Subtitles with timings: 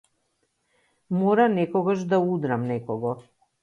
[1.17, 3.11] Мора некогаш да удрам некого.